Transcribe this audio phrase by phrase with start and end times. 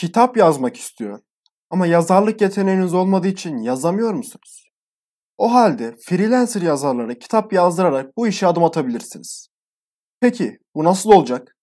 [0.00, 1.20] kitap yazmak istiyor
[1.70, 4.70] ama yazarlık yeteneğiniz olmadığı için yazamıyor musunuz?
[5.38, 9.48] O halde freelancer yazarlara kitap yazdırarak bu işe adım atabilirsiniz.
[10.20, 11.56] Peki bu nasıl olacak?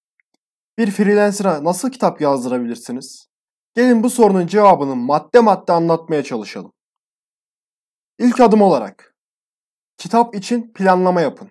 [0.78, 3.28] Bir freelancer'a nasıl kitap yazdırabilirsiniz?
[3.76, 6.74] Gelin bu sorunun cevabını madde madde anlatmaya çalışalım.
[8.20, 9.16] İlk adım olarak
[9.98, 11.50] kitap için planlama yapın.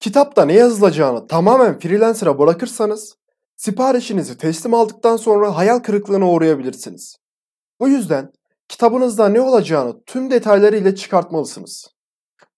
[0.00, 3.16] Kitapta ne yazılacağını tamamen freelancer'a bırakırsanız
[3.56, 7.16] siparişinizi teslim aldıktan sonra hayal kırıklığına uğrayabilirsiniz.
[7.80, 8.32] Bu yüzden
[8.68, 11.88] kitabınızda ne olacağını tüm detaylarıyla çıkartmalısınız.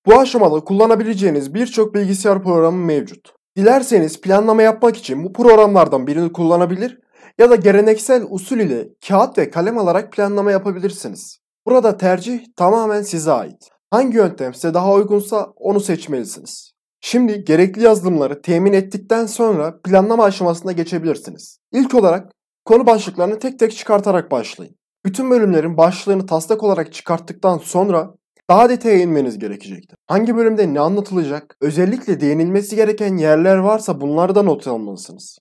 [0.07, 3.35] Bu aşamada kullanabileceğiniz birçok bilgisayar programı mevcut.
[3.57, 6.99] Dilerseniz planlama yapmak için bu programlardan birini kullanabilir
[7.39, 11.39] ya da geleneksel usul ile kağıt ve kalem alarak planlama yapabilirsiniz.
[11.67, 13.69] Burada tercih tamamen size ait.
[13.91, 16.76] Hangi yöntem size daha uygunsa onu seçmelisiniz.
[17.09, 21.59] Şimdi gerekli yazılımları temin ettikten sonra planlama aşamasına geçebilirsiniz.
[21.73, 22.33] İlk olarak
[22.65, 24.77] konu başlıklarını tek tek çıkartarak başlayın.
[25.05, 28.15] Bütün bölümlerin başlığını taslak olarak çıkarttıktan sonra
[28.51, 29.97] daha detaya inmeniz gerekecektir.
[30.07, 35.39] Hangi bölümde ne anlatılacak, özellikle değinilmesi gereken yerler varsa bunları da not almalısınız.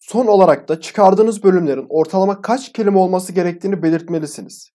[0.00, 4.70] Son olarak da çıkardığınız bölümlerin ortalama kaç kelime olması gerektiğini belirtmelisiniz.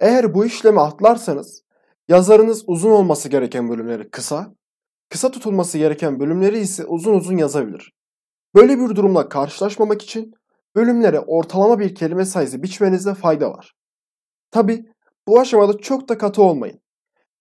[0.00, 1.62] Eğer bu işlemi atlarsanız
[2.08, 4.54] yazarınız uzun olması gereken bölümleri kısa,
[5.08, 7.92] kısa tutulması gereken bölümleri ise uzun uzun yazabilir.
[8.54, 10.34] Böyle bir durumla karşılaşmamak için
[10.76, 13.74] bölümlere ortalama bir kelime sayısı biçmenizde fayda var.
[14.50, 14.84] Tabi
[15.26, 16.80] bu aşamada çok da katı olmayın.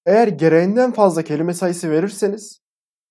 [0.05, 2.59] Eğer gereğinden fazla kelime sayısı verirseniz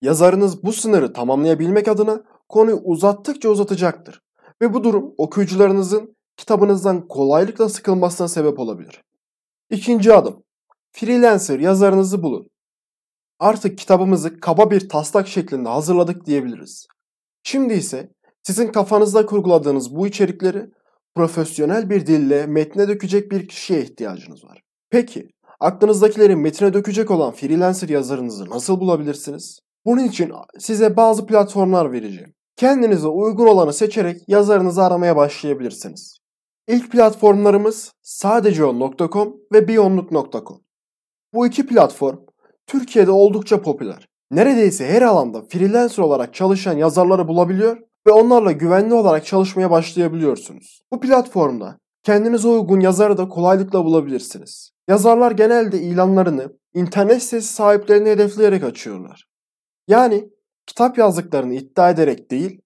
[0.02, 4.22] yazarınız bu sınırı tamamlayabilmek adına konuyu uzattıkça uzatacaktır.
[4.62, 9.02] Ve bu durum okuyucularınızın kitabınızdan kolaylıkla sıkılmasına sebep olabilir.
[9.70, 10.44] İkinci adım.
[10.92, 12.50] Freelancer yazarınızı bulun.
[13.42, 16.86] Artık kitabımızı kaba bir taslak şeklinde hazırladık diyebiliriz.
[17.42, 18.12] Şimdi ise
[18.42, 20.70] sizin kafanızda kurguladığınız bu içerikleri
[21.14, 24.62] profesyonel bir dille metne dökecek bir kişiye ihtiyacınız var.
[24.90, 25.28] Peki,
[25.60, 29.60] aklınızdakileri metne dökecek olan freelancer yazarınızı nasıl bulabilirsiniz?
[29.84, 32.34] Bunun için size bazı platformlar vereceğim.
[32.56, 36.18] Kendinize uygun olanı seçerek yazarınızı aramaya başlayabilirsiniz.
[36.68, 40.60] İlk platformlarımız sadeceon.com ve biyonluk.com.
[41.34, 42.16] Bu iki platform
[42.66, 44.08] Türkiye'de oldukça popüler.
[44.30, 50.82] Neredeyse her alanda freelancer olarak çalışan yazarları bulabiliyor ve onlarla güvenli olarak çalışmaya başlayabiliyorsunuz.
[50.92, 54.70] Bu platformda kendinize uygun yazarı da kolaylıkla bulabilirsiniz.
[54.88, 59.28] Yazarlar genelde ilanlarını internet sitesi sahiplerini hedefleyerek açıyorlar.
[59.88, 60.30] Yani
[60.66, 62.60] kitap yazdıklarını iddia ederek değil,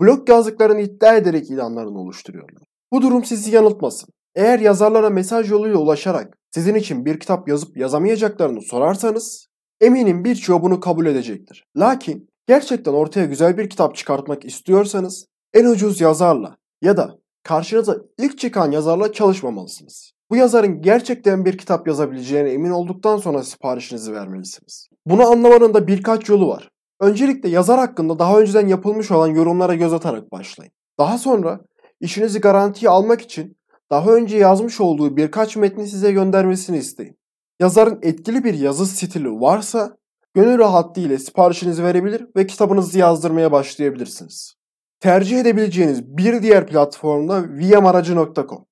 [0.00, 2.62] blog yazdıklarını iddia ederek ilanlarını oluşturuyorlar.
[2.92, 4.08] Bu durum sizi yanıltmasın.
[4.36, 9.46] Eğer yazarlara mesaj yoluyla ulaşarak sizin için bir kitap yazıp yazamayacaklarını sorarsanız
[9.80, 11.64] eminim birçoğu bunu kabul edecektir.
[11.76, 18.38] Lakin gerçekten ortaya güzel bir kitap çıkartmak istiyorsanız en ucuz yazarla ya da karşınıza ilk
[18.38, 20.12] çıkan yazarla çalışmamalısınız.
[20.30, 24.88] Bu yazarın gerçekten bir kitap yazabileceğine emin olduktan sonra siparişinizi vermelisiniz.
[25.06, 26.68] Bunu anlamanın da birkaç yolu var.
[27.00, 30.72] Öncelikle yazar hakkında daha önceden yapılmış olan yorumlara göz atarak başlayın.
[30.98, 31.60] Daha sonra
[32.00, 33.56] işinizi garantiye almak için
[33.90, 37.16] daha önce yazmış olduğu birkaç metni size göndermesini isteyin.
[37.60, 39.96] Yazarın etkili bir yazı stili varsa
[40.34, 44.54] gönül rahatlığı ile siparişinizi verebilir ve kitabınızı yazdırmaya başlayabilirsiniz.
[45.00, 48.66] Tercih edebileceğiniz bir diğer platform da vmaracı.com.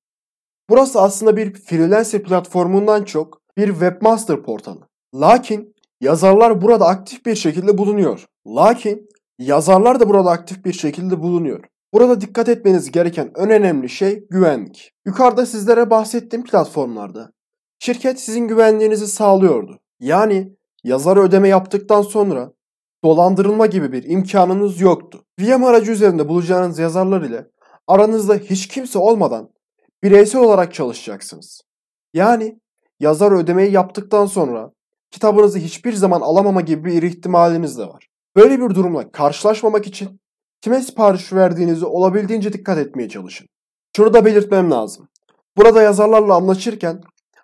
[0.70, 4.88] Burası aslında bir freelancer platformundan çok bir webmaster portalı.
[5.14, 8.26] Lakin yazarlar burada aktif bir şekilde bulunuyor.
[8.46, 9.08] Lakin
[9.38, 11.64] yazarlar da burada aktif bir şekilde bulunuyor.
[11.94, 14.92] Burada dikkat etmeniz gereken en önemli şey güvenlik.
[15.06, 17.32] Yukarıda sizlere bahsettiğim platformlarda
[17.78, 19.80] şirket sizin güvenliğinizi sağlıyordu.
[20.00, 22.52] Yani yazar ödeme yaptıktan sonra
[23.04, 25.24] dolandırılma gibi bir imkanınız yoktu.
[25.40, 27.46] VM aracı üzerinde bulacağınız yazarlar ile
[27.86, 29.50] aranızda hiç kimse olmadan
[30.02, 31.62] bireysel olarak çalışacaksınız.
[32.14, 32.60] Yani
[33.00, 34.72] yazar ödemeyi yaptıktan sonra
[35.10, 38.08] kitabınızı hiçbir zaman alamama gibi bir ihtimaliniz de var.
[38.36, 40.20] Böyle bir durumla karşılaşmamak için
[40.64, 43.46] kime sipariş verdiğinizi olabildiğince dikkat etmeye çalışın.
[43.96, 45.08] Şunu da belirtmem lazım.
[45.56, 47.00] Burada yazarlarla anlaşırken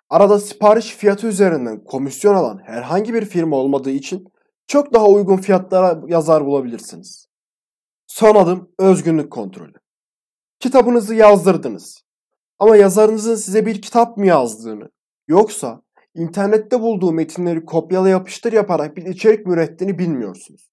[0.09, 4.27] arada sipariş fiyatı üzerinden komisyon alan herhangi bir firma olmadığı için
[4.67, 7.27] çok daha uygun fiyatlara yazar bulabilirsiniz.
[8.07, 9.73] Son adım özgünlük kontrolü.
[10.59, 12.01] Kitabınızı yazdırdınız.
[12.59, 14.89] Ama yazarınızın size bir kitap mı yazdığını
[15.27, 15.81] yoksa
[16.15, 20.71] internette bulduğu metinleri kopyala yapıştır yaparak bir içerik mi ürettiğini bilmiyorsunuz.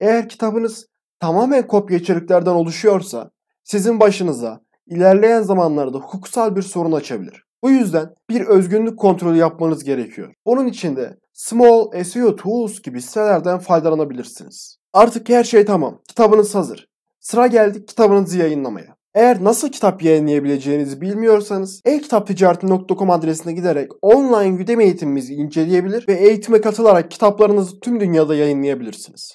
[0.00, 0.90] Eğer kitabınız
[1.20, 3.30] tamamen kopya içeriklerden oluşuyorsa
[3.64, 7.44] sizin başınıza ilerleyen zamanlarda hukuksal bir sorun açabilir.
[7.62, 10.34] Bu yüzden bir özgünlük kontrolü yapmanız gerekiyor.
[10.44, 14.76] Onun için de Small SEO Tools gibi sitelerden faydalanabilirsiniz.
[14.92, 15.98] Artık her şey tamam.
[16.08, 16.88] Kitabınız hazır.
[17.20, 18.96] Sıra geldi kitabınızı yayınlamaya.
[19.14, 27.10] Eğer nasıl kitap yayınlayabileceğinizi bilmiyorsanız e-kitapticareti.com adresine giderek online Udemy eğitimimizi inceleyebilir ve eğitime katılarak
[27.10, 29.28] kitaplarınızı tüm dünyada yayınlayabilirsiniz.